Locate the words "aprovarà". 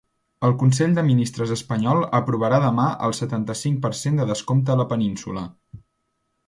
2.21-2.61